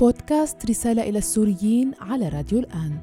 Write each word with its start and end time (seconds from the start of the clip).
بودكاست 0.00 0.70
رسالة 0.70 1.02
إلى 1.08 1.18
السوريين 1.18 1.92
على 2.00 2.28
راديو 2.28 2.58
الآن. 2.58 2.98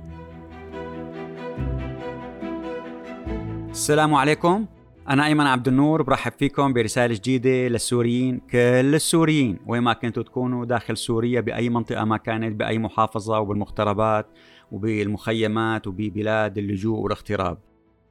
السلام 3.69 4.13
عليكم. 4.13 4.65
أنا 5.09 5.25
أيمن 5.25 5.45
عبد 5.45 5.67
النور 5.67 6.01
برحب 6.01 6.31
فيكم 6.31 6.73
برسالة 6.73 7.15
جديدة 7.15 7.67
للسوريين 7.67 8.39
كل 8.51 8.95
السوريين 8.95 9.59
وين 9.65 9.83
ما 9.83 9.93
كنتوا 9.93 10.23
تكونوا 10.23 10.65
داخل 10.65 10.97
سوريا 10.97 11.41
بأي 11.41 11.69
منطقة 11.69 12.05
ما 12.05 12.17
كانت 12.17 12.55
بأي 12.55 12.77
محافظة 12.77 13.39
وبالمغتربات 13.39 14.27
وبالمخيمات 14.71 15.87
وببلاد 15.87 16.57
اللجوء 16.57 16.99
والاغتراب 16.99 17.57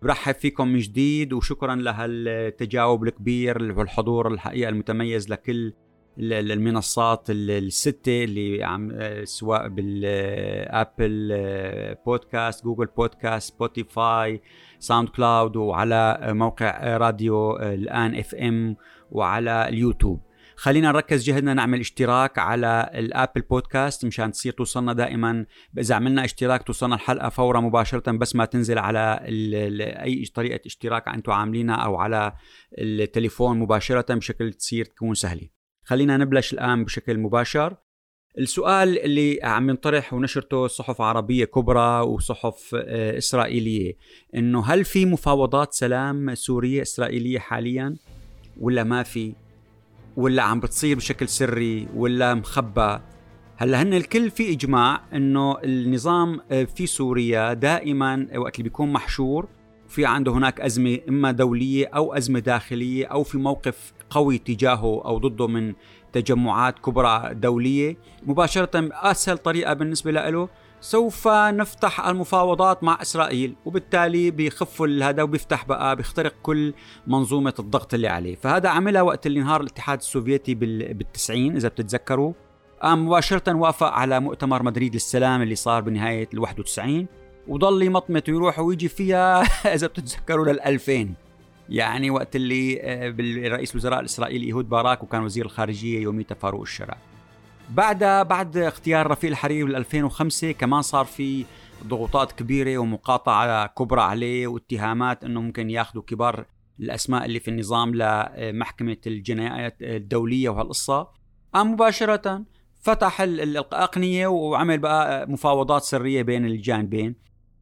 برحب 0.03 0.35
فيكم 0.35 0.69
من 0.69 0.79
جديد 0.79 1.33
وشكرا 1.33 1.75
لهالتجاوب 1.75 3.05
الكبير 3.05 3.79
والحضور 3.79 4.33
الحقيقة 4.33 4.69
المتميز 4.69 5.31
لكل 5.31 5.73
المنصات 6.19 7.27
الستة 7.31 8.25
اللي 8.25 8.65
عم 8.65 8.93
سواء 9.25 9.69
بال 9.69 11.35
Apple 12.07 12.65
Podcast 12.65 12.87
Google 12.87 13.55
Podcast 13.55 14.43
Spotify 14.79 15.09
SoundCloud 15.09 15.57
وعلى 15.57 16.19
موقع 16.23 16.97
راديو 16.97 17.57
الآن 17.57 18.15
FM 18.15 18.77
وعلى 19.11 19.69
اليوتيوب. 19.69 20.27
خلينا 20.59 20.93
نركز 20.93 21.25
جهدنا 21.25 21.55
نعمل 21.55 21.81
اشتراك 21.81 22.39
على 22.39 22.91
ال 22.95 23.02
Apple 23.02 23.41
Podcast 23.41 24.05
مشان 24.05 24.33
تصير 24.33 24.53
توصلنا 24.53 24.93
دائما. 24.93 25.47
إذا 25.79 25.95
عملنا 25.95 26.25
اشتراك 26.25 26.63
توصلنا 26.63 26.95
الحلقة 26.95 27.29
فورا 27.29 27.61
مباشرة 27.61 28.13
بس 28.13 28.37
ما 28.37 28.45
تنزل 28.45 28.79
على 28.79 29.21
أي 30.03 30.25
طريقة 30.35 30.61
اشتراك 30.67 31.09
أنتم 31.09 31.33
عاملينها 31.33 31.75
أو 31.77 31.97
على 31.97 32.33
التليفون 32.79 33.59
مباشرة 33.59 34.15
بشكل 34.15 34.53
تصير 34.53 34.85
تكون 34.85 35.15
سهلة. 35.15 35.56
خلينا 35.87 36.17
نبلش 36.17 36.53
الآن 36.53 36.85
بشكل 36.85 37.19
مباشر. 37.19 37.77
السؤال 38.39 38.99
اللي 38.99 39.41
عم 39.43 39.71
ينطرح 39.71 40.15
ونشرته 40.15 40.67
صحف 40.67 41.01
عربية 41.01 41.45
كبرى 41.45 42.01
وصحف 42.01 42.75
آه، 42.75 43.19
إسرائيلية 43.19 43.97
إنه 44.35 44.65
هل 44.65 44.85
في 44.85 45.07
مفاوضات 45.07 45.73
سلام 45.73 46.35
سورية 46.35 46.83
إسرائيلية 46.83 47.39
حاليا؟ 47.39 47.97
ولا 48.61 48.85
ما 48.85 49.03
في؟ 49.03 49.35
ولا 50.17 50.43
عم 50.43 50.61
بتصير 50.61 50.97
بشكل 50.97 51.29
سري؟ 51.29 51.89
ولا 51.95 52.35
مخبى 52.35 52.99
هلأ 53.57 53.83
هن 53.83 53.95
الكل 53.95 54.31
في 54.31 54.53
إجماع 54.53 55.03
إنه 55.13 55.59
النظام 55.65 56.41
آه، 56.51 56.65
في 56.65 56.87
سوريا 56.87 57.53
دائما 57.53 58.29
وقت 58.37 58.55
اللي 58.55 58.69
بيكون 58.69 58.93
محشور 58.93 59.49
في 59.89 60.07
عنده 60.07 60.33
هناك 60.33 60.61
أزمة 60.61 60.99
إما 61.09 61.31
دولية 61.31 61.87
أو 61.87 62.15
أزمة 62.15 62.39
داخلية 62.39 63.07
أو 63.07 63.23
في 63.23 63.39
موقف 63.39 63.96
قوي 64.11 64.39
تجاهه 64.39 65.03
أو 65.05 65.19
ضده 65.19 65.47
من 65.47 65.75
تجمعات 66.13 66.79
كبرى 66.79 67.35
دولية. 67.35 67.97
مباشرة 68.27 68.89
أسهل 68.93 69.39
طريقة 69.39 69.73
بالنسبة 69.73 70.11
له 70.11 70.49
سوف 70.81 71.29
نفتح 71.29 72.07
المفاوضات 72.07 72.85
مع 72.85 72.99
إسرائيل 73.03 73.55
وبالتالي 73.65 74.31
بيخفوا 74.31 74.87
هذا 75.03 75.23
وبيفتح 75.23 75.65
بقى 75.65 75.97
بيخترق 75.97 76.35
كل 76.43 76.75
منظومة 77.07 77.55
الضغط 77.59 77.95
اللي 77.95 78.09
عليه. 78.09 78.37
فهذا 78.37 78.69
عملها 78.69 79.03
وقت 79.03 79.27
اللي 79.27 79.41
انهار 79.41 79.61
الاتحاد 79.61 79.99
السوفيتي 79.99 80.55
بالتسعين 80.55 81.57
إذا 81.57 81.69
بتتذكروا. 81.69 82.33
قام 82.83 83.07
مباشرة 83.07 83.55
وافق 83.55 83.87
على 83.87 84.21
مؤتمر 84.21 84.63
مدريد 84.63 84.95
للسلام 84.95 85.43
اللي 85.43 85.55
صار 85.55 85.83
بنهاية 85.83 86.29
ال 86.35 86.39
91 86.39 87.07
وضل 87.49 87.83
يمطمط 87.83 88.29
ويروح 88.29 88.59
ويجي 88.59 88.89
فيها 88.89 89.43
إذا 89.75 89.87
بتتذكروا 89.87 90.47
لل 90.47 90.61
2000 90.61 91.09
يعني 91.69 92.11
وقت 92.11 92.37
اللي 92.37 92.81
آه، 92.83 93.11
بالرئيس 93.11 93.71
الوزراء 93.71 94.01
الإسرائيلي 94.01 94.47
إيهود 94.47 94.69
باراك 94.69 95.03
وكان 95.03 95.23
وزير 95.23 95.45
الخارجية 95.45 96.01
يوميتها 96.01 96.35
فاروق 96.35 96.61
الشرع. 96.61 96.97
بعد 97.71 97.99
بعد 98.29 98.57
اختيار 98.57 99.11
رفيق 99.11 99.31
الحريري 99.31 99.65
بال 99.65 99.77
2005 99.77 100.53
كمان 100.53 100.83
صار 100.83 101.05
في 101.05 101.45
ضغوطات 101.87 102.33
كبيرة 102.33 102.79
ومقاطعة 102.79 103.67
كبرى 103.67 104.01
عليه 104.01 104.47
واتهامات 104.47 105.25
إنه 105.25 105.41
ممكن 105.41 105.71
ياخذوا 105.71 106.03
كبار 106.03 106.45
الأسماء 106.81 107.25
اللي 107.25 107.41
في 107.41 107.49
النظام 107.49 107.95
لمحكمة 107.95 108.97
الجنايات 109.07 109.77
الدولية 109.83 110.49
وهالقصة. 110.49 111.09
قام 111.55 111.73
مباشرة 111.73 112.43
فتح 112.81 113.21
الأقنية 113.21 114.27
وعمل 114.27 114.79
بقى 114.79 115.31
مفاوضات 115.31 115.83
سرية 115.83 116.23
بين 116.23 116.47
الجانبين. 116.47 117.15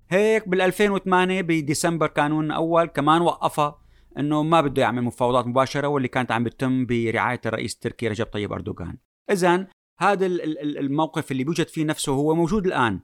هيك 0.09 0.49
بال 0.49 0.61
2008 0.61 1.43
بديسمبر 1.43 2.07
كانون 2.07 2.51
أول 2.51 2.85
كمان 2.85 3.23
وقفها 3.23 3.84
إنه 4.19 4.43
ما 4.43 4.61
بده 4.61 4.83
يعمل 4.83 5.03
مفاوضات 5.03 5.47
مباشرة 5.47 5.89
واللي 5.89 6.09
كانت 6.09 6.33
عم 6.33 6.45
بتتم 6.45 6.87
برعاية 6.87 7.41
الرئيس 7.47 7.75
التركي 7.75 8.09
رجب 8.09 8.27
طيب 8.27 8.53
أردوغان. 8.53 8.97
اذا 9.31 9.67
هذا 9.99 10.27
الموقف 10.27 11.33
اللي 11.33 11.45
بيوجد 11.45 11.69
فيه 11.69 11.85
نفسه 11.85 12.13
هو 12.13 12.35
موجود 12.35 12.67
الآن. 12.67 13.01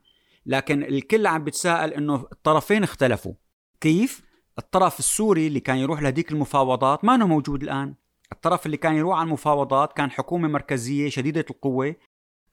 لكن 0.46 0.82
الكل 0.82 1.26
عم 1.26 1.44
بتساءل 1.44 1.94
إنه 1.94 2.14
الطرفين 2.14 2.82
اختلفوا. 2.82 3.32
كيف؟ 3.80 4.22
الطرف 4.58 4.98
السوري 4.98 5.46
اللي 5.46 5.60
كان 5.60 5.76
يروح 5.76 6.02
لهديك 6.02 6.32
المفاوضات 6.32 7.04
ما 7.04 7.16
موجود 7.16 7.62
الآن. 7.62 7.94
الطرف 8.32 8.66
اللي 8.66 8.76
كان 8.76 8.96
يروح 8.96 9.18
على 9.18 9.26
المفاوضات 9.26 9.92
كان 9.92 10.10
حكومة 10.10 10.48
مركزية 10.48 11.08
شديدة 11.08 11.44
القوة 11.50 11.96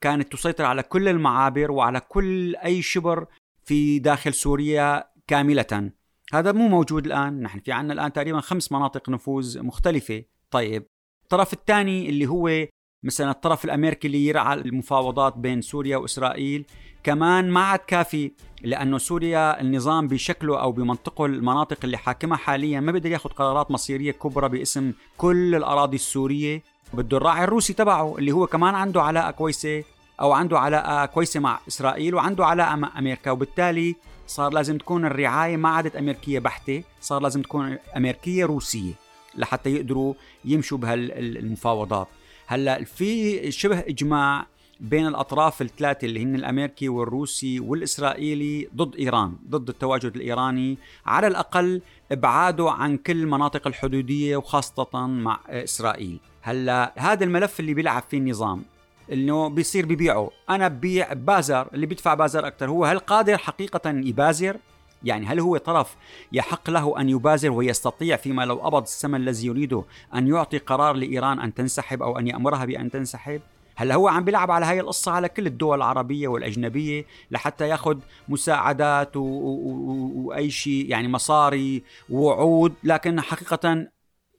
كانت 0.00 0.32
تسيطر 0.32 0.64
على 0.64 0.82
كل 0.82 1.08
المعابر 1.08 1.70
وعلى 1.70 2.00
كل 2.00 2.56
أي 2.56 2.82
شبر 2.82 3.26
في 3.64 3.98
داخل 3.98 4.34
سوريا 4.34 5.04
كاملة. 5.26 5.90
هذا 6.34 6.52
مو 6.52 6.68
موجود 6.68 7.06
الآن. 7.06 7.42
نحن 7.42 7.58
في 7.58 7.72
عنا 7.72 7.92
الآن 7.92 8.12
تقريبا 8.12 8.40
خمس 8.40 8.72
مناطق 8.72 9.08
نفوذ 9.08 9.62
مختلفة. 9.62 10.24
طيب 10.50 10.86
الطرف 11.22 11.52
الثاني 11.52 12.08
اللي 12.08 12.26
هو 12.26 12.66
مثلا 13.04 13.30
الطرف 13.30 13.64
الأمريكي 13.64 14.06
اللي 14.06 14.26
يرعى 14.26 14.54
المفاوضات 14.54 15.36
بين 15.36 15.60
سوريا 15.60 15.96
وإسرائيل 15.96 16.66
كمان 17.04 17.50
ما 17.50 17.60
عاد 17.60 17.78
كافي 17.78 18.32
لأنه 18.62 18.98
سوريا 18.98 19.60
النظام 19.60 20.08
بشكله 20.08 20.60
أو 20.60 20.72
بمنطقه 20.72 21.26
المناطق 21.26 21.78
اللي 21.84 21.96
حاكمها 21.96 22.36
حاليا 22.36 22.80
ما 22.80 22.92
بيقدر 22.92 23.10
ياخذ 23.10 23.30
قرارات 23.30 23.70
مصيرية 23.70 24.12
كبرى 24.12 24.48
باسم 24.48 24.92
كل 25.16 25.54
الأراضي 25.54 25.96
السورية. 25.96 26.62
بده 26.92 27.16
الراعي 27.16 27.44
الروسي 27.44 27.72
تبعه 27.72 28.18
اللي 28.18 28.32
هو 28.32 28.46
كمان 28.46 28.74
عنده 28.74 29.02
علاقة 29.02 29.30
كويسة 29.30 29.84
أو 30.20 30.32
عنده 30.32 30.58
علاقة 30.58 31.06
كويسة 31.06 31.40
مع 31.40 31.60
إسرائيل 31.68 32.14
وعنده 32.14 32.46
علاقة 32.46 32.76
مع 32.76 32.98
أمريكا. 32.98 33.30
وبالتالي 33.30 33.96
صار 34.28 34.52
لازم 34.52 34.78
تكون 34.78 35.04
الرعاية 35.04 35.56
ما 35.56 35.68
عادت 35.68 35.96
أمريكية 35.96 36.38
بحتة 36.38 36.82
صار 37.00 37.22
لازم 37.22 37.42
تكون 37.42 37.78
أمريكية 37.96 38.44
روسية 38.44 38.92
لحتى 39.34 39.70
يقدروا 39.70 40.14
يمشوا 40.44 40.78
بهالمفاوضات 40.78 42.08
هلأ 42.46 42.84
في 42.84 43.50
شبه 43.50 43.78
إجماع 43.78 44.46
بين 44.80 45.06
الأطراف 45.06 45.62
الثلاثة 45.62 46.06
اللي 46.06 46.22
هن 46.22 46.34
الأمريكي 46.34 46.88
والروسي 46.88 47.60
والإسرائيلي 47.60 48.68
ضد 48.76 48.96
إيران 48.96 49.36
ضد 49.48 49.68
التواجد 49.68 50.16
الإيراني 50.16 50.78
على 51.06 51.26
الأقل 51.26 51.82
إبعاده 52.12 52.70
عن 52.70 52.96
كل 52.96 53.22
المناطق 53.22 53.66
الحدودية 53.66 54.36
وخاصة 54.36 55.06
مع 55.06 55.40
إسرائيل. 55.48 56.20
هلأ 56.42 56.92
هذا 56.96 57.24
الملف 57.24 57.60
اللي 57.60 57.74
بيلعب 57.74 58.02
فيه 58.10 58.18
النظام. 58.18 58.64
إنه 59.12 59.48
بيصير 59.48 59.86
ببيعه. 59.86 60.30
أنا 60.50 60.68
ببيع 60.68 61.12
بازر 61.12 61.68
اللي 61.74 61.86
بيدفع 61.86 62.14
بازر 62.14 62.46
أكثر 62.46 62.70
هو 62.70 62.84
هل 62.84 62.98
قادر 62.98 63.38
حقيقة 63.38 63.90
يبازر؟ 63.90 64.56
يعني 65.04 65.26
هل 65.26 65.40
هو 65.40 65.56
طرف 65.56 65.96
يحق 66.32 66.70
له 66.70 67.00
أن 67.00 67.08
يبازر 67.08 67.50
ويستطيع 67.50 68.16
فيما 68.16 68.44
لو 68.44 68.54
قبض 68.54 68.82
الثمن 68.82 69.20
الذي 69.20 69.46
يريده 69.46 69.84
أن 70.14 70.28
يعطي 70.28 70.58
قرار 70.58 70.94
لإيران 70.94 71.40
أن 71.40 71.54
تنسحب 71.54 72.02
أو 72.02 72.18
أن 72.18 72.26
يأمرها 72.26 72.64
بأن 72.64 72.90
تنسحب؟ 72.90 73.40
هلا 73.76 73.94
هو 73.94 74.08
عم 74.08 74.24
بيلعب 74.24 74.50
على 74.50 74.66
هاي 74.66 74.80
القصة 74.80 75.12
على 75.12 75.28
كل 75.28 75.46
الدول 75.46 75.76
العربية 75.76 76.28
والأجنبية 76.28 77.04
لحتى 77.30 77.68
ياخذ 77.68 77.98
مساعدات. 78.28 79.16
وأي 79.16 80.50
شيء 80.50 80.86
يعني 80.90 81.08
مصاري 81.08 81.82
ووعود 82.10 82.74
لكن 82.84 83.20
حقيقة 83.20 83.88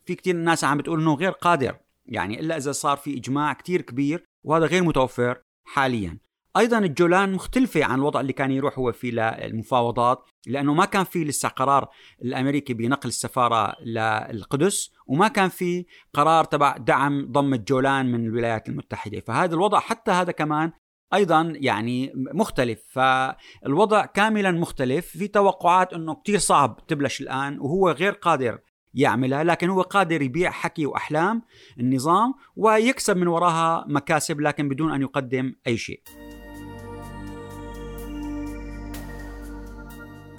في 0.06 0.16
كثير 0.16 0.36
ناس 0.36 0.64
عم 0.64 0.78
بتقول 0.78 1.02
إنه 1.02 1.14
غير 1.14 1.32
قادر. 1.32 1.76
يعني 2.06 2.40
إلا 2.40 2.58
إذا 2.58 2.72
صار 2.72 2.98
في 2.98 3.18
إجماع 3.18 3.54
كثير 3.54 3.82
كبير 3.82 4.29
وهذا 4.44 4.66
غير 4.66 4.84
متوفر 4.84 5.42
حاليا. 5.66 6.20
أيضا 6.58 6.78
الجولان 6.78 7.32
مختلفة 7.32 7.84
عن 7.84 8.00
الوضع 8.00 8.20
اللي 8.20 8.34
كان 8.34 8.52
يروح 8.52 8.80
هو 8.80 8.92
فيه 8.92 9.12
للمفاوضات 9.12 10.30
لأنه 10.48 10.74
ما 10.74 10.86
كان 10.86 11.04
في 11.04 11.24
لسه 11.24 11.50
قرار 11.50 11.90
الأمريكي 12.22 12.74
بنقل 12.74 13.10
السفارة 13.10 13.76
للقدس 13.86 14.92
وما 15.08 15.28
كان 15.28 15.50
في 15.50 15.86
قرار 16.14 16.44
تبع 16.44 16.78
دعم 16.78 17.32
ضم 17.32 17.54
الجولان 17.54 18.12
من 18.12 18.26
الولايات 18.26 18.70
المتحدة. 18.70 19.20
فهذا 19.20 19.56
الوضع 19.56 19.80
حتى 19.80 20.12
هذا 20.12 20.32
كمان 20.32 20.72
أيضا 21.14 21.54
يعني 21.56 22.12
مختلف. 22.16 22.80
فالوضع 22.90 24.06
كاملا 24.06 24.52
مختلف. 24.52 25.08
في 25.08 25.28
توقعات 25.28 25.94
إنه 25.94 26.16
كثير 26.24 26.40
صعب 26.40 26.80
تبلش 26.88 27.22
الآن 27.22 27.60
وهو 27.60 27.90
غير 27.90 28.12
قادر 28.12 28.60
يعملها 28.94 29.44
لكن 29.44 29.70
هو 29.70 29.82
قادر 29.82 30.22
يبيع 30.22 30.52
حكي 30.52 30.86
وأحلام 30.86 31.42
النظام 31.80 32.34
ويكسب 32.56 33.18
من 33.18 33.28
وراها 33.28 33.86
مكاسب 33.88 34.42
لكن 34.42 34.70
بدون 34.70 34.94
أن 34.94 35.02
يقدم 35.02 35.54
أي 35.68 35.78
شيء. 35.78 36.02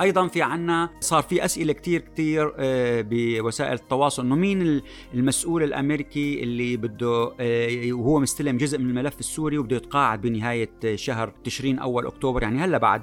أيضا 0.00 0.28
في 0.28 0.42
عنا 0.42 0.90
صار 1.00 1.22
في 1.22 1.44
أسئلة 1.44 1.72
كتير 1.72 2.00
كتير 2.00 2.52
آه، 2.58 3.04
بوسائل 3.10 3.72
التواصل. 3.72 4.22
إنه 4.24 4.34
مين 4.34 4.82
المسؤول 5.14 5.62
الأمريكي 5.62 6.42
اللي 6.42 6.76
بده 6.76 7.32
آه، 7.40 7.92
وهو 7.92 8.18
مستلم 8.20 8.56
جزء 8.56 8.78
من 8.78 8.90
الملف 8.90 9.20
السوري 9.20 9.58
وبده 9.58 9.76
يتقاعد 9.76 10.20
بنهاية 10.20 10.70
شهر 10.94 11.32
تشرين 11.44 11.78
أول 11.78 12.06
أكتوبر؟ 12.06 12.42
يعني 12.42 12.58
هلأ 12.58 12.78
بعد 12.78 13.02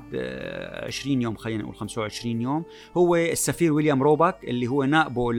20 0.83 1.21
يوم 1.21 1.35
خلينا 1.35 1.63
نقول 1.63 1.75
25 1.75 2.41
يوم 2.41 2.63
هو 2.97 3.15
السفير 3.15 3.73
ويليام 3.73 4.03
روباك 4.03 4.43
اللي 4.43 4.67
هو 4.67 4.83
نائبه 4.83 5.31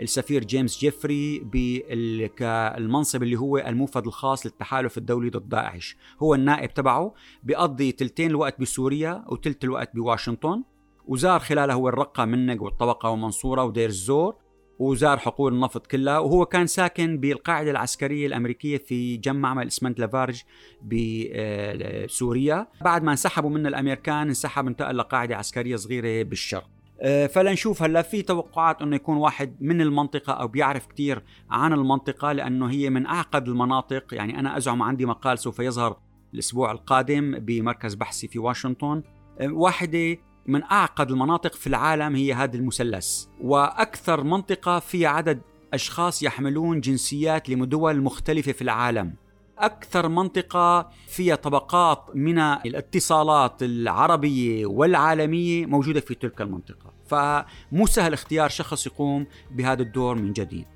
السفير 0.00 0.44
جيمس 0.44 0.78
جيفري 0.78 1.38
بالمنصب 1.38 3.22
اللي 3.22 3.36
هو 3.36 3.58
الموفد 3.58 4.06
الخاص 4.06 4.46
للتحالف 4.46 4.98
الدولي 4.98 5.30
ضد 5.30 5.48
داعش. 5.48 5.96
هو 6.22 6.34
النائب 6.34 6.74
تبعه 6.74 7.14
بيقضي 7.42 7.92
تلتين 7.92 8.30
الوقت 8.30 8.60
بسوريا 8.60 9.24
وتلت 9.28 9.64
الوقت 9.64 9.94
بواشنطن. 9.94 10.62
وزار 11.08 11.40
خلالها 11.40 11.74
هو 11.74 11.88
الرقة 11.88 12.24
منبج 12.24 12.62
والطبقة 12.62 13.10
ومنصورة 13.10 13.64
ودير 13.64 13.88
الزور 13.88 14.34
وزار 14.78 15.18
حقول 15.18 15.54
النفط 15.54 15.86
كلها 15.86 16.18
وهو 16.18 16.46
كان 16.46 16.66
ساكن 16.66 17.18
بالقاعدة 17.18 17.70
العسكرية 17.70 18.26
الأمريكية 18.26 18.78
في 18.78 19.16
جنب 19.16 19.36
معمل 19.36 19.66
إسمنت 19.66 20.00
لافارج 20.00 20.42
بسوريا 20.82 22.66
بعد 22.80 23.02
ما 23.02 23.10
انسحبوا 23.10 23.50
من 23.50 23.66
الأمريكان 23.66 24.28
انسحب 24.28 24.66
انتقل 24.66 24.96
لقاعدة 24.96 25.36
عسكرية 25.36 25.76
صغيرة 25.76 26.22
بالشرق. 26.22 26.68
آه، 27.00 27.26
فلنشوف 27.26 27.82
هلا 27.82 28.02
في 28.02 28.22
توقعات 28.22 28.82
إنه 28.82 28.96
يكون 28.96 29.16
واحد 29.16 29.56
من 29.60 29.80
المنطقة 29.80 30.32
أو 30.32 30.48
بيعرف 30.48 30.86
كثير 30.86 31.22
عن 31.50 31.72
المنطقة 31.72 32.32
لأنه 32.32 32.70
هي 32.70 32.90
من 32.90 33.06
أعقد 33.06 33.48
المناطق. 33.48 34.14
يعني 34.14 34.38
أنا 34.38 34.56
أزعم 34.56 34.82
عندي 34.82 35.06
مقال 35.06 35.38
سوف 35.38 35.58
يظهر 35.58 35.98
الأسبوع 36.34 36.70
القادم 36.70 37.38
بمركز 37.38 37.94
بحثي 37.94 38.28
في 38.28 38.38
واشنطن. 38.38 39.02
آه، 39.40 39.48
واحدة 39.52 40.18
من 40.48 40.62
أعقد 40.62 41.10
المناطق 41.10 41.54
في 41.54 41.66
العالم 41.66 42.14
هي 42.14 42.34
هذا 42.34 42.56
المثلث. 42.56 43.24
وأكثر 43.40 44.24
منطقة 44.24 44.78
فيها 44.78 45.08
عدد 45.08 45.40
أشخاص 45.74 46.22
يحملون 46.22 46.80
جنسيات 46.80 47.48
لدول 47.50 48.02
مختلفة 48.02 48.52
في 48.52 48.62
العالم. 48.62 49.14
أكثر 49.58 50.08
منطقة 50.08 50.90
فيها 51.08 51.34
طبقات 51.34 52.04
من 52.14 52.38
الاتصالات 52.38 53.62
العربية 53.62 54.66
والعالمية 54.66 55.66
موجودة 55.66 56.00
في 56.00 56.14
تلك 56.14 56.40
المنطقة. 56.40 56.92
فمو 57.06 57.86
سهل 57.86 58.12
اختيار 58.12 58.48
شخص 58.48 58.86
يقوم 58.86 59.26
بهذا 59.50 59.82
الدور 59.82 60.14
من 60.14 60.32
جديد. 60.32 60.66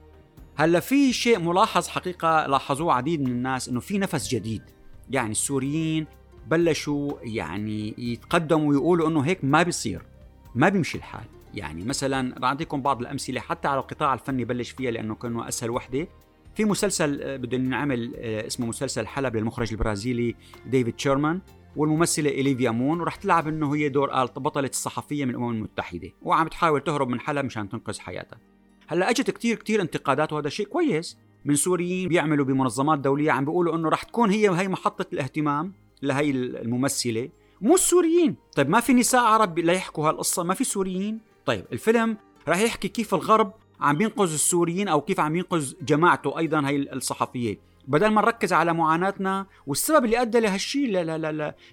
هلا 0.57 0.81
في 0.81 1.13
شيء 1.13 1.39
ملاحظ 1.39 1.89
حقيقة 1.89 2.47
لاحظوه 2.47 2.93
عديد 2.93 3.21
من 3.21 3.31
الناس 3.31 3.69
إنه 3.69 3.81
في 3.81 3.99
نفس 3.99 4.29
جديد. 4.29 4.63
يعني 5.11 5.31
السوريين 5.31 6.07
بلشوا 6.51 7.13
يعني 7.23 7.95
يتقدموا 7.99 8.71
ويقولوا 8.71 9.09
إنه 9.09 9.21
هيك 9.21 9.39
ما 9.45 9.63
بيصير 9.63 10.03
ما 10.55 10.69
بيمشي 10.69 10.99
الحال. 10.99 11.25
يعني 11.55 11.85
مثلا 11.85 12.39
بعطيكم 12.39 12.83
بعض 12.83 13.01
الأمثلة 13.01 13.41
حتى 13.41 13.69
على 13.69 13.81
القطاع 13.81 14.15
الفني 14.15 14.45
بلش 14.45 14.71
فيها 14.71 14.91
لأنه 14.91 15.15
كانوا 15.15 15.49
أسهل 15.49 15.71
وحدة. 15.71 16.09
في 16.55 16.65
مسلسل 16.65 17.23
آه، 17.23 17.37
بده 17.37 17.59
نعمل 17.59 18.13
آه، 18.17 18.47
اسمه 18.47 18.67
مسلسل 18.67 19.07
حلب 19.07 19.37
للمخرج 19.37 19.73
البرازيلي 19.73 20.35
ديفيد 20.67 21.01
شيرمان 21.01 21.41
والممثلة 21.77 22.31
إليفيا 22.31 22.71
مون 22.71 23.01
ورح 23.01 23.17
تلعب 23.17 23.49
إنه 23.49 23.75
هي 23.75 23.89
دور 23.89 24.25
بطلة 24.25 24.69
الصحفية 24.69 25.25
من 25.25 25.31
الأمم 25.31 25.51
المتحدة 25.51 26.11
وعم 26.23 26.49
تحاول 26.49 26.81
تهرب 26.81 27.09
من 27.09 27.21
حلب 27.21 27.45
مشان 27.45 27.69
تنقذ 27.69 27.99
حياتها. 28.01 28.39
هلأ 28.87 29.11
أجت 29.11 29.31
كتير 29.31 29.57
كتير 29.57 29.81
انتقادات 29.81 30.33
وهذا 30.33 30.49
شيء 30.49 30.67
كويس. 30.67 31.19
من 31.45 31.55
سوريين 31.55 32.09
بيعملوا 32.09 32.45
بمنظمات 32.45 32.99
دولية 32.99 33.31
عم 33.33 33.45
بيقولوا 33.45 33.77
إنه 33.77 33.89
رح 33.89 34.03
تكون 34.03 34.31
هي 34.31 34.51
هي 34.51 34.69
محطة 34.69 35.07
الاهتمام. 35.13 35.73
لهي 36.03 36.31
الممثلة 36.31 37.29
مو 37.61 37.75
السوريين. 37.75 38.37
طيب 38.57 38.69
ما 38.69 38.81
في 38.81 38.93
نساء 38.93 39.21
عرب 39.21 39.59
ليحكوا 39.59 40.09
هالقصة؟ 40.09 40.43
ما 40.43 40.55
في 40.55 40.65
سوريين. 40.65 41.21
طيب 41.47 41.65
الفيلم 41.73 42.17
رح 42.49 42.59
يحكي 42.59 42.89
كيف 42.89 43.15
الغرب 43.15 43.53
عم 43.81 43.97
بينقذ 43.97 44.33
السوريين 44.33 44.89
أو 44.89 45.01
كيف 45.01 45.21
عم 45.21 45.37
ينقذ 45.37 45.75
جماعته 45.83 46.39
أيضا 46.39 46.69
هي 46.69 46.77
الصحفية. 46.77 47.59
بدل 47.89 48.09
ما 48.09 48.21
نركز 48.21 48.53
على 48.53 48.75
معاناتنا 48.75 49.47
والسبب 49.67 50.05
اللي 50.05 50.23
أدى 50.23 50.41
لهالشيء 50.41 50.91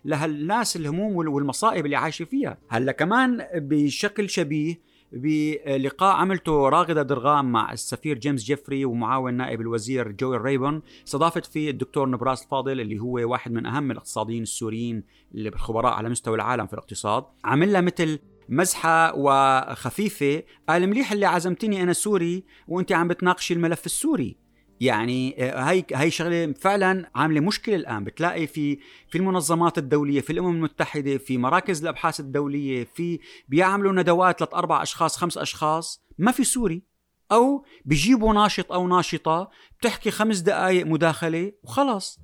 لهالناس 0.06 0.76
الهموم 0.76 1.16
والمصائب 1.16 1.86
اللي 1.86 1.96
عايشة 1.96 2.26
فيها. 2.26 2.58
هلأ 2.70 2.92
كمان 2.92 3.48
بشكل 3.54 4.30
شبيه 4.30 4.89
بلقاء 5.12 6.16
عملته 6.16 6.70
راغده 6.70 7.02
درغام 7.02 7.52
مع 7.52 7.74
السفير 7.74 8.18
جيمس 8.18 8.44
جيفري 8.44 8.86
ومعاون 8.86 9.34
نائب 9.34 9.62
الوزير 9.62 10.12
جويل 10.12 10.42
ريبون 10.42 10.82
استضافت 11.08 11.46
فيه 11.46 11.70
الدكتور 11.70 12.10
نبراس 12.10 12.44
الفاضل 12.44 12.82
اللي 12.82 13.00
هو 13.00 13.14
واحد 13.32 13.52
من 13.52 13.66
أهم 13.66 13.92
الاقتصاديين 13.92 14.44
السوريين 14.44 15.04
اللي 15.36 15.50
بالخبراء 15.50 15.94
على 15.94 16.10
مستوى 16.10 16.36
العالم 16.36 16.68
في 16.68 16.74
الاقتصاد. 16.74 17.24
عمل 17.44 17.86
مثل 17.86 18.20
مزحة 18.50 19.14
وخفيفة 19.16 20.44
قال 20.70 20.90
مليح 20.90 21.12
اللي 21.12 21.26
عزمتني 21.26 21.84
أنا 21.84 21.94
سوري 21.94 22.44
وأنت 22.68 22.92
عم 22.92 23.08
بتناقشي 23.08 23.54
الملف 23.54 23.86
السوري. 23.86 24.49
يعني 24.80 25.44
آه، 25.44 25.62
هي 25.62 25.84
هي 25.94 26.12
شغلة 26.12 26.54
فعلا 26.54 27.12
عاملة 27.16 27.40
مشكلة 27.40 27.76
الآن. 27.76 28.04
بتلاقي 28.04 28.48
في 28.48 28.80
في 29.10 29.18
المنظمات 29.18 29.78
الدولية 29.78 30.22
في 30.22 30.34
الأمم 30.34 30.56
المتحدة 30.56 31.18
في 31.18 31.38
مراكز 31.38 31.82
الأبحاث 31.82 32.20
الدولية 32.20 32.84
في 32.84 33.20
بيعملوا 33.48 33.92
ندوات 33.92 34.40
ثلاث 34.40 34.54
أربع 34.54 34.84
أشخاص 34.84 35.18
خمس 35.18 35.38
أشخاص 35.38 36.04
ما 36.18 36.32
في 36.32 36.44
سوري. 36.44 36.90
أو 37.32 37.66
بيجيبوا 37.86 38.34
ناشط 38.34 38.72
أو 38.72 38.88
ناشطة 38.88 39.50
بتحكي 39.80 40.12
خمس 40.12 40.40
دقائق 40.40 40.86
مداخلة 40.86 41.52
وخلص 41.64 42.20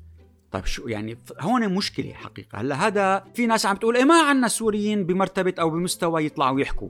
طيب 0.52 0.66
شو 0.66 0.88
يعني؟ 0.88 1.18
هون 1.40 1.70
مشكلة 1.70 2.14
حقيقة. 2.14 2.58
هلأ 2.62 2.76
هذا 2.76 3.26
في 3.34 3.48
ناس 3.48 3.66
عم 3.66 3.76
تقول 3.76 3.98
إيه 3.98 4.04
ما 4.04 4.22
عندنا 4.22 4.48
سوريين 4.48 5.06
بمرتبة 5.06 5.54
أو 5.60 5.70
بمستوى 5.70 6.26
يطلعوا 6.26 6.60
يحكوا. 6.60 6.90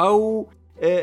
أو 0.00 0.48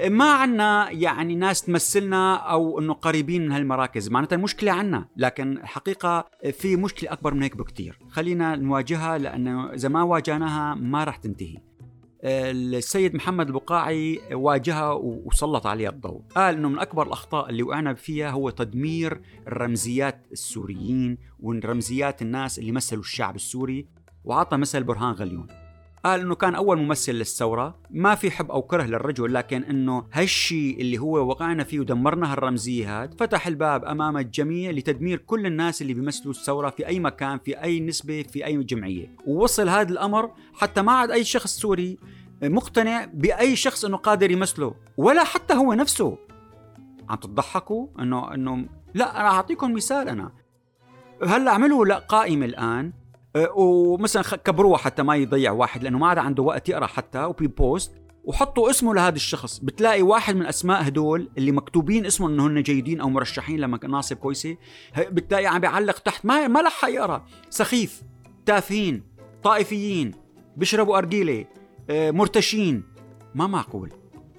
ما 0.08 0.32
عنا 0.32 0.92
يعني 0.92 1.36
ناس 1.36 1.62
تمثلنا 1.62 2.36
أو 2.36 2.80
إنه 2.80 2.94
قريبين 2.94 3.46
من 3.46 3.52
هالمراكز. 3.52 4.10
معناتها 4.10 4.36
المشكلة 4.36 4.72
عنا 4.72 5.06
لكن 5.18 5.58
الحقيقة 5.58 6.30
في 6.52 6.76
مشكلة 6.76 7.14
أكبر 7.14 7.34
من 7.34 7.44
هيك 7.44 7.58
بكتير. 7.58 8.00
خلينا 8.10 8.56
نواجهها 8.56 9.18
لأنه 9.18 9.74
إذا 9.74 9.90
ما 9.90 10.04
واجهناها 10.04 10.76
ما 10.76 11.04
راح 11.04 11.16
تنتهي. 11.16 11.58
السيد 12.24 13.16
محمد 13.16 13.48
البقاعي 13.48 14.22
واجهها 14.32 14.92
وسلط 14.92 15.68
عليها 15.68 15.90
الضوء. 15.90 16.22
قال 16.36 16.56
إنه 16.56 16.70
من 16.70 16.80
أكبر 16.80 17.08
الأخطاء 17.08 17.50
اللي 17.50 17.64
وقعنا 17.64 17.94
فيها 17.94 18.30
هو 18.30 18.50
تدمير 18.50 19.22
الرمزيات 19.48 20.28
السوريين 20.32 21.18
ورمزيات 21.40 22.22
الناس 22.22 22.60
اللي 22.60 22.72
مثلوا 22.72 23.02
الشعب 23.02 23.36
السوري 23.36 23.88
وعطى 24.24 24.58
مثل 24.58 24.84
برهان 24.84 25.14
غليون. 25.14 25.48
قال 26.06 26.22
إنه 26.22 26.36
كان 26.36 26.56
أول 26.56 26.78
ممثل 26.78 27.12
للثورة. 27.14 27.76
ما 27.90 28.16
في 28.16 28.32
حب 28.32 28.52
أو 28.52 28.62
كره 28.62 28.84
للرجل 28.84 29.34
لكن 29.34 29.64
إنه 29.64 30.06
هالشيء 30.14 30.82
اللي 30.82 30.98
هو 30.98 31.28
وقعنا 31.28 31.64
فيه 31.64 31.80
ودمرنا 31.80 32.32
هالرمزية 32.32 33.04
هاد 33.04 33.14
فتح 33.20 33.48
الباب 33.48 33.86
أمام 33.86 34.18
الجميع 34.18 34.72
لتدمير 34.72 35.18
كل 35.18 35.46
الناس 35.46 35.82
اللي 35.82 35.94
بيمثلوا 35.94 36.34
الثورة 36.34 36.70
في 36.70 36.88
أي 36.88 37.00
مكان 37.00 37.40
في 37.40 37.64
أي 37.64 37.80
نسبة 37.80 38.24
في 38.24 38.46
أي 38.46 38.64
جمعية. 38.64 39.16
ووصل 39.28 39.70
هذا 39.70 39.90
الأمر 39.92 40.32
حتى 40.54 40.82
ما 40.82 40.92
عاد 40.92 41.12
أي 41.12 41.24
شخص 41.24 41.58
سوري 41.58 41.98
مقتنع 42.44 43.06
بأي 43.14 43.56
شخص 43.56 43.86
إنه 43.86 43.98
قادر 43.98 44.32
يمثله 44.32 44.76
ولا 44.98 45.24
حتى 45.24 45.54
هو 45.54 45.74
نفسه. 45.74 46.18
عم 47.10 47.18
تضحكوا؟ 47.18 47.88
انه 48.00 48.34
إنه 48.34 48.66
لا 48.94 49.20
أنا 49.20 49.28
أعطيكم 49.28 49.74
مثال 49.74 50.10
أنا. 50.10 50.32
هلأ 51.24 51.52
عملوا 51.52 51.86
لا 51.86 52.00
قائمه 52.00 52.46
الآن. 52.46 53.01
ومثلا 53.36 54.24
كبروها 54.24 54.78
حتى 54.78 55.04
ما 55.04 55.16
يضيع 55.16 55.52
واحد 55.52 55.84
لأنه 55.84 55.98
ما 55.98 56.08
عاد 56.08 56.18
عنده 56.18 56.44
وقت 56.44 56.70
يقرأ 56.70 56.86
حتى 56.86 57.24
وبي 57.24 57.48
بوست 57.48 57.92
وحطوا 58.24 58.70
اسمه 58.70 58.96
لهذا 58.96 59.16
الشخص. 59.16 59.60
بتلاقي 59.60 60.02
واحد 60.02 60.36
من 60.36 60.46
أسماء 60.46 60.88
هدول 60.88 61.30
اللي 61.38 61.52
مكتوبين 61.52 62.06
اسمهم 62.06 62.32
إنه 62.32 62.48
هن 62.48 62.62
جيدين 62.64 63.02
أو 63.02 63.10
مرشحين 63.10 63.60
لمناصب 63.60 64.16
كويسة 64.16 64.58
بتلاقي 64.98 65.46
عم 65.46 65.60
بيعلق 65.60 66.00
تحت 66.00 66.26
ما 66.26 66.48
ما 66.48 66.60
لحق 66.60 66.90
يقرأ. 66.90 67.26
سخيف 67.50 68.02
تافهين 68.46 69.04
طائفيين 69.44 70.12
بيشربوا 70.58 70.98
أرجيلة 70.98 71.46
أه، 71.90 72.12
مرتشين. 72.12 72.84
ما 73.36 73.48
معقول. 73.48 73.90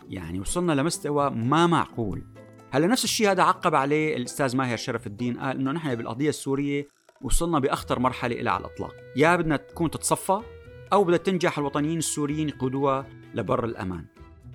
يعني 0.08 0.40
وصلنا 0.40 0.72
لمستوى 0.72 1.30
ما 1.30 1.66
معقول. 1.66 2.22
هلأ 2.70 2.86
نفس 2.86 3.04
الشيء 3.04 3.30
هذا 3.30 3.42
عقب 3.42 3.74
عليه 3.74 4.16
الأستاذ 4.16 4.56
ماهر 4.56 4.76
شرف 4.76 5.06
الدين 5.06 5.36
قال 5.40 5.56
إنه 5.56 5.72
نحن 5.72 5.94
بالقضية 5.94 6.28
السورية 6.28 6.88
وصلنا 7.22 7.58
بأخطر 7.58 7.98
مرحلة 7.98 8.40
إلى 8.40 8.50
على 8.50 8.64
الإطلاق. 8.64 8.94
يا 9.16 9.36
بدنا 9.36 9.56
تكون 9.56 9.90
تتصفى 9.90 10.40
أو 10.92 11.04
بدها 11.04 11.16
تنجح 11.18 11.58
الوطنيين 11.58 11.98
السوريين 11.98 12.48
يقودوها 12.48 13.06
لبر 13.34 13.64
الأمان. 13.64 14.04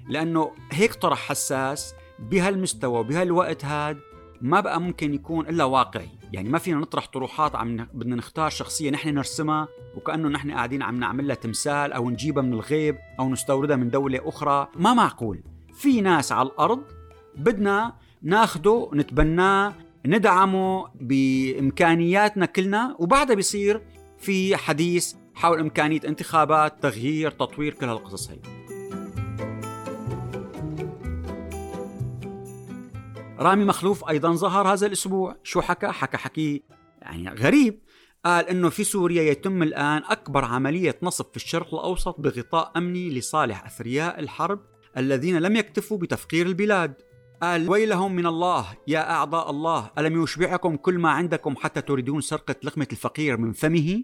لأنه 0.10 0.52
هيك 0.72 0.94
طرح 0.94 1.20
حساس 1.20 1.96
بهالمستوى 2.20 3.00
وبهالوقت 3.00 3.66
هاد 3.66 3.98
ما 4.42 4.60
بقى 4.60 4.82
ممكن 4.82 5.14
يكون 5.14 5.48
إلا 5.48 5.64
واقعي. 5.64 6.10
يعني 6.34 6.50
ما 6.50 6.58
فينا 6.58 6.80
نطرح 6.80 7.08
طروحات 7.08 7.56
عم 7.56 7.88
بدنا 7.94 8.16
نختار 8.16 8.50
شخصية 8.50 8.90
نحن 8.90 9.10
نرسمها 9.10 9.68
وكأنه 9.96 10.30
نحن 10.30 10.52
قاعدين 10.52 10.84
عم 10.84 11.00
نعمل 11.00 11.28
لها 11.28 11.36
تمثال 11.36 11.94
أو 11.94 12.10
نجيبها 12.10 12.44
من 12.44 12.54
الغيب 12.54 12.98
أو 13.20 13.30
نستوردها 13.30 13.76
من 13.76 13.90
دولة 13.90 14.20
أخرى. 14.24 14.68
ما 14.76 14.94
معقول. 14.94 15.44
في 15.74 16.02
ناس 16.02 16.32
على 16.32 16.50
الأرض 16.50 16.84
بدنا 17.36 17.94
ناخده 18.22 18.90
نتبناه 18.94 19.74
ندعمه 20.08 20.88
بإمكانياتنا 20.96 22.46
كلنا 22.46 22.96
وبعدها 23.00 23.36
بيصير 23.36 23.82
في 24.18 24.56
حديث 24.56 25.14
حول 25.36 25.60
إمكانية 25.60 26.00
انتخابات، 26.06 26.84
تغيير، 26.84 27.32
تطوير 27.32 27.74
كل 27.74 27.86
هالقصص 27.86 28.30
هي. 28.30 28.40
رامي 33.40 33.66
مخلوف 33.66 34.10
أيضا 34.10 34.34
ظهر 34.34 34.74
هذا 34.74 34.88
الأسبوع، 34.88 35.36
شو 35.44 35.62
حكى؟ 35.62 35.88
حكى 35.88 36.18
حكي 36.18 36.64
يعني 37.02 37.30
غريب، 37.30 37.80
قال 38.26 38.50
إنه 38.50 38.70
في 38.70 38.84
سوريا 38.84 39.24
يتم 39.24 39.64
الآن 39.64 40.02
أكبر 40.06 40.46
عملية 40.46 40.98
نصب 41.04 41.26
في 41.32 41.36
الشرق 41.36 41.74
الأوسط 41.74 42.20
بغطاء 42.20 42.72
أمني 42.78 43.10
لصالح 43.10 43.66
أثرياء 43.66 44.20
الحرب 44.20 44.60
الذين 44.98 45.38
لم 45.38 45.56
يكتفوا 45.56 45.98
بتفقير 45.98 46.46
البلاد 46.46 46.94
قال 47.42 47.70
ويلهم 47.70 48.16
من 48.16 48.26
الله 48.26 48.66
يا 48.88 49.12
أعضاء 49.12 49.50
الله 49.50 49.92
ألم 49.98 50.24
يشبعكم 50.24 50.76
كل 50.76 50.98
ما 51.00 51.10
عندكم 51.10 51.56
حتى 51.56 51.82
تريدون 51.82 52.22
سرقة 52.22 52.56
لقمة 52.64 52.88
الفقير 52.92 53.38
من 53.38 53.54
فمه؟ 53.54 54.04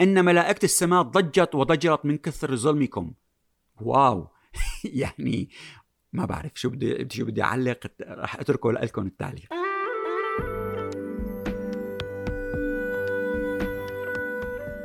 إن 0.00 0.24
ملائكة 0.24 0.64
السماء 0.64 1.02
ضجت 1.02 1.54
وضجرت 1.54 2.06
من 2.06 2.18
كثر 2.18 2.56
ظلمكم. 2.56 3.12
واو. 3.80 4.28
يعني 4.84 5.48
ما 6.12 6.24
بعرف 6.24 6.52
شو 6.54 6.70
بدي 6.70 7.08
شو 7.10 7.24
بدي 7.24 7.42
أعلق. 7.42 7.86
رح 8.02 8.40
أتركه 8.40 8.72
لكم 8.72 9.06
التعليق. 9.06 9.48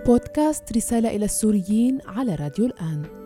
بودكاست 0.06 0.78
رسالة 0.78 1.16
إلى 1.16 1.26
السوريين 1.26 2.02
على 2.06 2.36
راديو 2.36 2.66
الآن. 2.66 3.25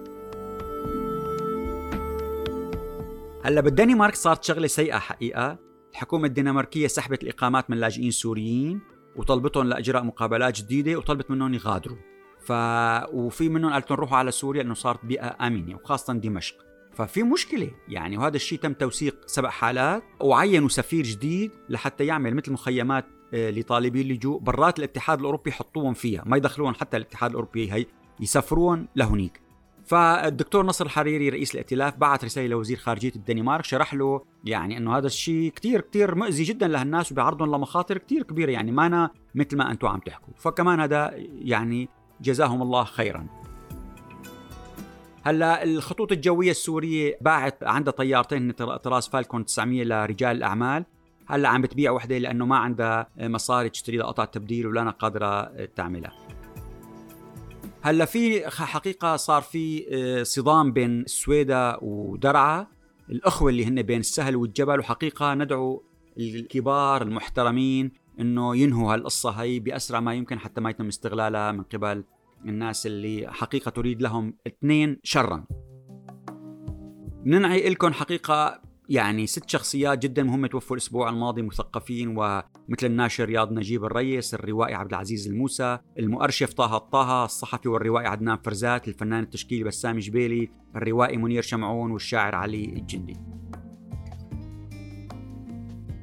هلا 3.50 3.62
بالدنمارك 3.62 4.16
صارت 4.16 4.44
شغلة 4.44 4.68
سيئة 4.68 4.98
حقيقة. 4.98 5.58
الحكومة 5.92 6.28
الدنماركية 6.28 6.88
سحبت 6.88 7.24
الإقامات 7.24 7.70
من 7.70 7.78
لاجئين 7.78 8.12
سوريين 8.12 8.82
وطلبتهم 9.16 9.68
لإجراء 9.68 10.04
مقابلات 10.04 10.62
جديدة 10.62 10.98
وطلبت 10.98 11.32
منهم 11.32 11.54
يغادروا. 11.54 11.98
ف 12.42 12.52
وفي 13.14 13.50
منهم 13.50 13.74
قالت 13.74 13.92
روحوا 13.92 14.18
على 14.18 14.32
سوريا 14.32 14.64
لأنه 14.64 14.74
صارت 14.74 15.06
بيئة 15.06 15.48
آمنة 15.48 15.76
وخاصة 15.76 16.14
دمشق. 16.14 16.56
ففي 16.94 17.24
مشكلة 17.24 17.72
يعني 17.88 18.18
وهذا 18.18 18.36
الشيء 18.36 18.60
تم 18.60 18.74
توثيق 18.74 19.18
سبع 19.26 19.50
حالات 19.50 20.04
وعينوا 20.22 20.70
سفير 20.70 21.04
جديد 21.04 21.52
لحتى 21.70 22.06
يعمل 22.06 22.36
مثل 22.36 22.52
مخيمات 22.52 23.06
آه، 23.34 23.50
لطالبي 23.50 24.02
اللجوء 24.02 24.40
برات 24.40 24.80
الاتحاد 24.80 25.20
الأوروبي 25.20 25.50
يحطوهم 25.50 25.94
فيها 25.94 26.24
ما 26.26 26.38
يدخلون 26.38 26.76
حتى 26.76 26.98
الاتحاد 26.98 27.30
الأوروبي 27.30 27.74
هي 27.74 27.86
يسافرون 28.20 28.88
لهنيك. 28.96 29.49
فالدكتور 29.90 30.66
نصر 30.66 30.86
الحريري 30.86 31.30
رئيس 31.30 31.52
الائتلاف 31.52 31.98
بعث 31.98 32.24
رسالة 32.24 32.48
لوزير 32.48 32.78
خارجية 32.78 33.12
الدنمارك 33.16 33.66
شرح 33.66 33.94
له 33.94 34.22
يعني 34.46 34.78
إنه 34.78 34.98
هذا 34.98 35.08
الشيء 35.08 35.52
كثير 35.52 35.82
كثير 35.82 36.16
مؤذي 36.16 36.44
جدا 36.44 36.68
لهالناس 36.68 37.12
وبيعرضهم 37.12 37.56
لمخاطر 37.56 37.98
كثير 37.98 38.24
كبيرة 38.24 38.52
يعني 38.52 38.72
ما 38.72 38.86
أنا 38.86 39.10
مثل 39.36 39.58
ما 39.58 39.72
أنتم 39.72 39.88
عم 39.88 40.00
تحكوا. 40.00 40.34
فكمان 40.38 40.80
هذا 40.80 41.14
يعني 41.42 41.90
جزاهم 42.22 42.62
الله 42.62 42.84
خيرا. 42.84 43.28
هلأ 45.24 45.64
الخطوط 45.64 46.12
الجوية 46.12 46.52
السورية 46.52 47.18
باعت 47.22 47.64
عندها 47.64 47.94
طيارتين 47.94 48.52
طراز 48.52 49.08
فالكون 49.08 49.46
900 49.46 49.84
لرجال 49.84 50.38
الأعمال. 50.38 50.86
هلأ 51.28 51.50
عم 51.50 51.62
بتبيع 51.62 51.92
وحدة 51.92 52.18
لأنه 52.18 52.46
ما 52.46 52.58
عندها 52.58 53.08
مصاري 53.18 53.70
تشتري 53.70 53.98
لها 53.98 54.08
قطع 54.08 54.26
تبديل 54.26 54.68
ولا 54.68 54.90
قادرة 54.90 55.66
تعملها. 55.66 56.29
هلا 57.90 58.06
في 58.06 58.50
حقيقة 58.50 59.16
صار 59.16 59.42
في 59.42 59.86
آه، 59.92 60.24
صدام 60.24 60.72
بين 60.72 61.02
السويدة 61.02 61.78
ودرعا 61.82 62.68
الأخوة 63.10 63.50
اللي 63.50 63.66
هن 63.66 63.82
بين 63.82 64.00
السهل 64.00 64.36
والجبل 64.36 64.80
وحقيقة 64.80 65.34
ندعو 65.34 65.84
الكبار 66.18 67.02
المحترمين 67.02 67.92
إنه 68.20 68.56
ينهوا 68.56 68.94
هالقصة 68.94 69.30
هي 69.30 69.60
بأسرع 69.60 70.00
ما 70.00 70.14
يمكن 70.14 70.40
حتى 70.40 70.62
ما 70.62 70.70
يتم 70.70 70.88
استغلالها 70.88 71.52
من 71.52 71.64
قبل 71.64 72.04
الناس 72.46 72.86
اللي 72.86 73.28
حقيقة 73.30 73.70
تريد 73.70 74.02
لهم 74.02 74.34
اثنين 74.48 75.00
شرا. 75.04 75.46
ننعي 77.26 77.70
لكم 77.70 77.94
حقيقة 77.94 78.62
يعني 78.90 79.28
ست 79.28 79.50
شخصيات 79.50 80.00
جدا 80.00 80.24
مهمة 80.24 80.48
توفوا 80.48 80.76
الأسبوع 80.76 81.10
الماضي 81.10 81.42
مثقفين 81.42 82.08
ومثل 82.18 82.44
الناشر 82.84 83.26
رياض 83.26 83.54
نجيب 83.54 83.86
الريس 83.86 84.34
الروائي 84.34 84.74
عبد 84.74 84.94
العزيز 84.94 85.28
الموسى 85.28 85.78
المؤرشف 86.00 86.54
طه 86.54 86.78
الطه 86.78 87.26
الصحفي 87.26 87.70
والروائي 87.70 88.08
عدنان 88.08 88.38
فرزات 88.38 88.88
الفنان 88.88 89.24
التشكيلي 89.24 89.64
بسام 89.64 90.00
جبيلي 90.00 90.50
الروائي 90.76 91.18
منير 91.18 91.42
شمعون 91.42 91.92
والشاعر 91.92 92.36
علي 92.36 92.66
الجندي. 92.66 93.18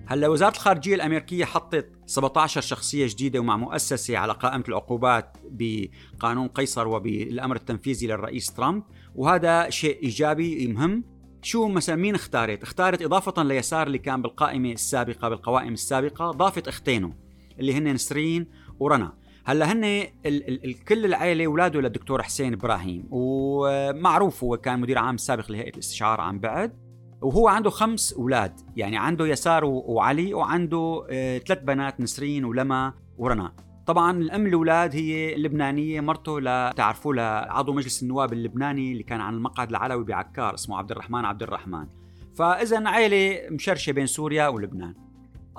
هلا 0.09 0.28
وزارة 0.28 0.55
الخارجية 0.55 0.95
الأمريكية 0.95 1.45
حطت 1.45 1.88
17 2.07 2.61
شخصية 2.61 3.07
جديدة 3.07 3.40
ومع 3.40 3.57
مؤسسة 3.57 4.19
على 4.19 4.33
قائمة 4.33 4.64
العقوبات 4.69 5.37
بقانون 5.50 6.49
قيصر 6.49 6.88
وبالأمر 6.88 7.57
التنفيذي 7.57 8.07
للرئيس 8.07 8.52
ترامب 8.55 8.83
وهذا 9.14 9.71
شيء 9.71 10.02
إيجابي 10.02 10.66
مهم. 10.66 11.16
شو 11.47 11.69
مثلا 11.69 11.97
مين 11.97 12.15
اختارت؟ 12.15 12.62
اختارت 12.62 13.03
إضافة 13.03 13.43
ليسار 13.43 13.87
اللي 13.87 13.99
كان 13.99 14.23
بالقائمة 14.23 14.73
السابقة 14.73 15.29
بالقوائم 15.29 15.73
السابقة 15.73 16.31
ضافت 16.31 16.69
أختينه 16.69 17.12
اللي 17.59 17.75
هن 17.75 17.93
نسرين 17.93 18.47
ورنا 18.79 19.12
هلأ 19.45 19.73
هن 19.73 19.85
ال 19.85 20.09
ال 20.26 20.65
ال 20.65 20.85
كل 20.85 21.05
العائله 21.05 21.47
أولاده 21.47 21.81
للدكتور 21.81 22.23
حسين 22.23 22.53
إبراهيم 22.53 23.09
ومعروف 23.11 24.45
هو 24.45 24.57
كان 24.57 24.81
مدير 24.81 24.99
عام 24.99 25.17
سابق 25.17 25.50
لهيئة 25.50 25.75
الاستشعار 25.75 26.21
عن 26.21 26.38
بعد 26.41 26.73
وهو 27.23 27.49
عنده 27.49 27.71
خمس 27.71 28.12
أولاد 28.12 28.61
يعني 28.76 28.97
عنده 28.97 29.26
يسار 29.26 29.65
وعلي 29.65 30.35
وعنده 30.35 31.07
آه، 31.11 31.38
ثلاث 31.38 31.62
بنات 31.62 32.00
نسرين 32.00 32.45
ولما 32.45 32.95
ورنا 33.19 33.53
طبعا 33.87 34.19
الأم 34.19 34.47
الأولاد 34.47 34.95
هي 34.95 35.35
لبنانيه 35.35 36.00
مرته 36.00 36.40
لتعرفوا 36.40 37.14
لعضو 37.14 37.73
مجلس 37.73 38.02
النواب 38.02 38.33
اللبناني 38.33 38.93
اللي 38.93 39.02
كان 39.02 39.21
عن 39.21 39.35
المقعد 39.35 39.69
العلوي 39.69 40.05
بعكار 40.05 40.55
اسمه 40.55 40.78
عبد 40.78 40.90
الرحمن 40.90 41.25
عبد 41.25 41.43
الرحمن. 41.43 41.87
فاذا 42.35 42.88
عائله 42.88 43.50
مشرشة 43.50 43.93
بين 43.93 44.07
سوريا 44.07 44.49
ولبنان. 44.49 44.95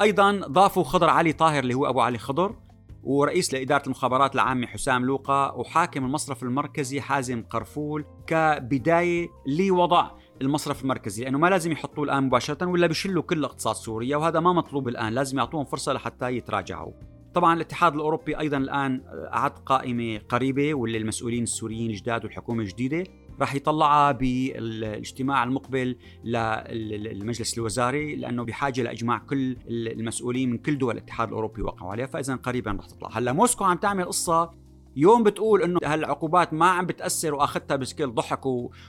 أيضا 0.02 0.32
ضافوا 0.32 0.84
خضر 0.84 1.10
علي 1.10 1.34
طاهر 1.34 1.64
اللي 1.64 1.74
هو 1.74 1.90
أبو 1.90 2.02
علي 2.02 2.18
خضر 2.18 2.56
ورئيس 3.04 3.54
لإدارة 3.54 3.84
المخابرات 3.86 4.36
العامة 4.36 4.68
حسام 4.68 5.06
لوقا 5.06 5.52
وحاكم 5.52 6.06
المصرف 6.06 6.44
المركزي 6.44 7.02
حازم 7.02 7.44
قرفول 7.50 8.06
كبداية 8.28 9.30
لوضع 9.48 10.12
المصرف 10.42 10.82
المركزي. 10.82 11.24
لأنه 11.24 11.38
ما 11.38 11.48
لازم 11.48 11.72
يحطوه 11.72 12.04
الآن 12.04 12.24
مباشرة 12.24 12.66
ولا 12.66 12.88
بيشلوا 12.88 13.24
كل 13.24 13.44
اقتصاد 13.44 13.76
سوريا 13.76 14.18
وهذا 14.18 14.40
ما 14.40 14.54
مطلوب 14.54 14.88
الآن 14.88 15.14
لازم 15.14 15.38
يعطوهم 15.38 15.66
فرصة 15.66 15.94
لحتى 15.94 16.38
يتراجعوا. 16.38 16.92
طبعا 17.38 17.54
الاتحاد 17.54 17.94
الأوروبي 17.94 18.40
أيضا 18.40 18.58
الآن 18.58 19.02
أعد 19.34 19.52
قائمة 19.52 20.18
قريبة 20.30 20.74
واللي 20.74 20.98
المسؤولين 20.98 21.44
السوريين 21.44 21.90
الجداد 21.90 22.26
والحكومة 22.26 22.64
الجديدة 22.64 23.04
راح 23.40 23.56
يطلعها 23.56 24.12
بالاجتماع 24.12 25.44
المقبل 25.44 25.96
للمجلس 26.24 27.58
الوزاري 27.58 28.16
لأنه 28.16 28.44
بحاجة 28.44 28.82
لإجماع 28.82 29.18
كل 29.18 29.58
المسؤولين 29.70 30.52
من 30.52 30.58
كل 30.58 30.78
دول 30.78 30.98
الاتحاد 30.98 31.28
الأوروبي 31.28 31.62
وقعوا 31.62 31.92
عليها 31.92 32.06
فاذا 32.06 32.36
قريبا 32.36 32.72
راح 32.72 32.86
تطلع. 32.86 33.10
هلأ 33.14 33.34
موسكو 33.34 33.64
عم 33.64 33.78
تعمل 33.78 34.06
قصة 34.06 34.52
يوم 34.96 35.24
بتقول 35.24 35.62
إنه 35.62 35.80
هالعقوبات 35.84 36.54
ما 36.54 36.70
عم 36.70 36.86
بتأثر 36.86 37.34
وأخذتها 37.34 37.76
بسكيل 37.76 38.16
ضحك 38.16 38.46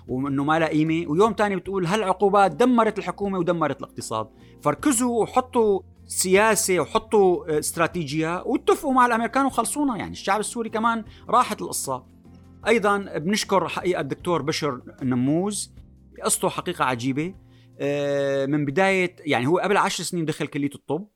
وإنه 0.08 0.44
ما 0.44 0.58
لها 0.58 0.68
قيمة 0.68 1.10
ويوم 1.10 1.34
ثاني 1.38 1.56
بتقول 1.56 1.86
هالعقوبات 1.86 2.52
دمرت 2.52 2.98
الحكومة 2.98 3.38
ودمرت 3.38 3.78
الاقتصاد. 3.78 4.28
فركزوا 4.62 5.22
وحطوا 5.22 5.80
سياسة 6.08 6.80
وحطوا 6.80 7.54
آه، 7.54 7.58
استراتيجية 7.58 8.42
واتفقوا 8.46 8.92
مع 8.92 9.06
الأمريكان 9.06 9.46
وخلصونا. 9.46 9.96
يعني 9.96 10.12
الشعب 10.12 10.40
السوري 10.40 10.70
كمان 10.70 11.04
راحت 11.28 11.62
القصة. 11.62 12.06
أيضا 12.66 12.98
بنشكر 12.98 13.68
حقيقة 13.68 14.00
الدكتور 14.00 14.42
بشر 14.42 14.82
نموز 15.02 15.74
قصته 16.24 16.48
حقيقة 16.48 16.84
عجيبة. 16.84 17.34
آه، 17.80 18.46
من 18.46 18.64
بداية 18.64 19.16
يعني 19.20 19.46
هو 19.46 19.58
قبل 19.58 19.76
عشر 19.76 20.04
سنين 20.04 20.24
دخل 20.24 20.46
كلية 20.46 20.70
الطب. 20.74 21.08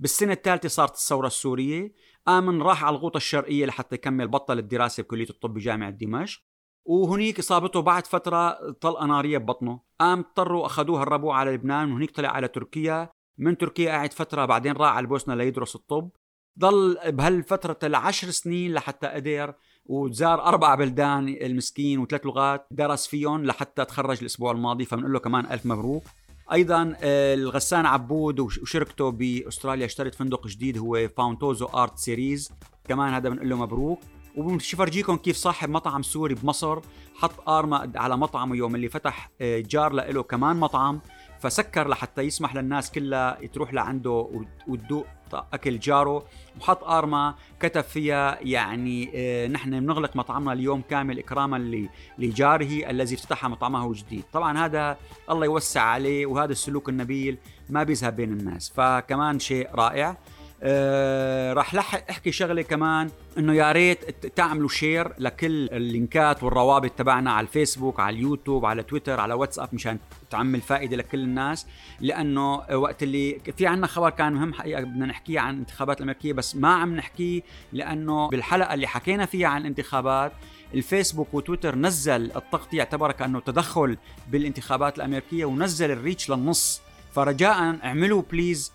بالسنة 0.00 0.32
الثالثة 0.32 0.68
صارت 0.68 0.94
الثورة 0.94 1.26
السورية. 1.26 1.92
آمن 2.28 2.62
راح 2.62 2.84
على 2.84 2.96
الغوطة 2.96 3.16
الشرقية 3.16 3.66
لحتى 3.66 3.94
يكمل 3.94 4.28
بطل 4.28 4.58
الدراسة 4.58 5.02
بكلية 5.02 5.30
الطب 5.30 5.54
بجامعة 5.54 5.90
دمشق. 5.90 6.40
وهنيك 6.84 7.38
إصابته 7.38 7.80
بعد 7.80 8.06
فترة 8.06 8.70
طلقة 8.70 9.06
نارية 9.06 9.38
ببطنه. 9.38 9.80
قام 10.00 10.18
اضطروا 10.18 10.66
اخذوه 10.66 11.02
هربوه 11.02 11.34
على 11.34 11.50
لبنان 11.50 11.92
وهنيك 11.92 12.10
طلع 12.10 12.28
على 12.28 12.48
تركيا. 12.48 13.10
من 13.38 13.58
تركيا 13.58 13.90
قاعد 13.90 14.12
فترة 14.12 14.44
بعدين 14.44 14.72
راح 14.72 14.92
على 14.92 15.04
البوسنه 15.04 15.34
ليدرس 15.34 15.76
الطب. 15.76 16.10
ضل 16.58 16.98
بهالفترة 17.06 17.78
العشر 17.82 18.30
سنين 18.30 18.74
لحتى 18.74 19.06
قدر 19.06 19.54
وزار 19.86 20.44
أربع 20.44 20.74
بلدان 20.74 21.28
المسكين 21.28 21.98
وثلاث 21.98 22.26
لغات 22.26 22.66
درس 22.70 23.06
فيهم 23.06 23.44
لحتى 23.44 23.84
تخرج 23.84 24.18
الأسبوع 24.20 24.52
الماضي 24.52 24.84
فبنقول 24.84 25.12
له 25.12 25.18
كمان 25.18 25.46
ألف 25.52 25.66
مبروك. 25.66 26.04
أيضا 26.52 26.96
آه، 27.02 27.34
الغسان 27.34 27.86
عبود 27.86 28.40
وشركته 28.40 29.10
بأستراليا 29.10 29.86
اشترت 29.86 30.14
فندق 30.14 30.46
جديد 30.46 30.78
هو 30.78 31.08
فاونتوزو 31.08 31.66
Art 31.66 31.98
Series. 31.98 32.52
كمان 32.88 33.14
هذا 33.14 33.28
بنقول 33.28 33.48
له 33.48 33.56
مبروك. 33.56 34.00
وبنفرجيكم 34.36 35.16
كيف 35.16 35.36
صاحب 35.36 35.68
مطعم 35.68 36.02
سوري 36.02 36.34
بمصر 36.34 36.80
حط 37.14 37.48
ارما 37.48 37.92
على 37.96 38.16
مطعمه 38.16 38.56
يوم 38.56 38.74
اللي 38.74 38.88
فتح 38.88 39.30
آه، 39.40 39.60
جار 39.60 39.92
له 39.92 40.22
كمان 40.22 40.56
مطعم. 40.56 41.00
فسكر 41.40 41.88
لحتى 41.88 42.22
يسمح 42.22 42.54
للناس 42.54 42.90
كلها 42.90 43.38
تروح 43.52 43.74
لعنده 43.74 44.44
وتدوق 44.68 45.06
أكل 45.32 45.78
جاره. 45.78 46.24
وحط 46.60 46.84
ارما 46.84 47.34
كتب 47.60 47.80
فيها 47.80 48.38
يعني 48.40 49.10
آه، 49.14 49.46
نحن 49.46 49.80
بنغلق 49.80 50.16
مطعمنا 50.16 50.52
اليوم 50.52 50.82
كامل 50.90 51.18
إكراما 51.18 51.88
لجاره 52.18 52.90
الذي 52.90 53.14
افتتح 53.14 53.46
مطعمه 53.46 53.92
جديد. 53.94 54.24
طبعا 54.32 54.58
هذا 54.58 54.96
الله 55.30 55.44
يوسع 55.44 55.82
عليه 55.82 56.26
وهذا 56.26 56.52
السلوك 56.52 56.88
النبيل 56.88 57.38
ما 57.70 57.82
بيذهب 57.82 58.16
بين 58.16 58.32
الناس. 58.32 58.72
فكمان 58.76 59.38
شيء 59.38 59.68
رائع 59.74 60.16
آه 60.62 61.52
راح 61.52 61.74
لحق 61.74 62.10
احكي 62.10 62.32
شغلة 62.32 62.62
كمان 62.62 63.10
إنه 63.38 63.54
يا 63.54 63.72
ريت 63.72 64.26
تعملوا 64.26 64.68
share 64.68 65.12
لكل 65.18 65.68
اللينكات 65.68 66.42
والروابط 66.42 66.90
تبعنا 66.90 67.32
على 67.32 67.46
الفيسبوك 67.46 68.00
على 68.00 68.16
اليوتيوب 68.16 68.66
على 68.66 68.82
تويتر 68.82 69.20
على 69.20 69.34
واتساب 69.34 69.68
مشان 69.72 69.98
تعمل 70.30 70.60
فائدة 70.60 70.96
لكل 70.96 71.18
الناس. 71.20 71.66
لأنه 72.00 72.54
وقت 72.72 73.02
اللي 73.02 73.40
في 73.56 73.66
عنا 73.66 73.86
خبر 73.86 74.10
كان 74.10 74.32
مهم 74.32 74.54
حقيقة 74.54 74.80
بدنا 74.82 75.06
نحكيه 75.06 75.40
عن 75.40 75.54
الانتخابات 75.54 75.96
الأمريكية 75.96 76.32
بس 76.32 76.56
ما 76.56 76.74
عم 76.74 76.96
نحكيه 76.96 77.42
لأنه 77.72 78.28
بالحلقة 78.28 78.74
اللي 78.74 78.86
حكينا 78.86 79.26
فيها 79.26 79.48
عن 79.48 79.60
الانتخابات 79.60 80.32
الفيسبوك 80.74 81.34
وتويتر 81.34 81.76
نزل 81.76 82.32
التغطية 82.36 82.80
اعتبرها 82.80 83.12
كانه 83.12 83.40
تدخل 83.40 83.96
بالانتخابات 84.28 84.96
الأمريكية 84.96 85.44
ونزل 85.44 85.90
ال 85.90 85.97
reach 85.97 86.30
للنص. 86.30 86.80
فرجاء 87.12 87.78
اعملوا 87.84 88.22
please 88.30 88.72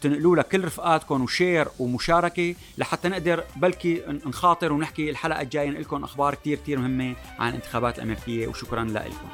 تنقلوا 0.00 0.36
لكل 0.36 0.64
رفقاتكم 0.64 1.22
و 1.22 1.30
share 1.30 1.68
ومشاركة 1.78 2.54
لحتى 2.78 3.08
نقدر 3.08 3.44
بلكي 3.56 4.02
نخاطر 4.26 4.72
ونحكي 4.72 5.10
الحلقة 5.10 5.40
الجاية 5.40 5.70
لكم 5.70 6.04
أخبار 6.04 6.34
كثير 6.34 6.58
كثير 6.58 6.78
مهمة 6.78 7.16
عن 7.38 7.48
الانتخابات 7.48 7.98
الأمريكية 7.98 8.46
وشكرا 8.46 8.84
لكم. 8.84 9.28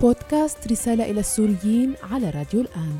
بودكاست 0.00 0.72
رسالة 0.72 1.10
إلى 1.10 1.20
السوريين 1.20 1.94
على 2.12 2.30
راديو 2.30 2.60
الآن. 2.60 2.98